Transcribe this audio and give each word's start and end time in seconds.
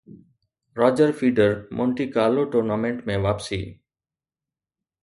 Roger 0.79 1.09
Federer 1.19 1.53
Monte 1.79 2.07
Carlo 2.15 2.43
tournament 2.55 3.07
۾ 3.13 3.21
واپسي 3.27 3.63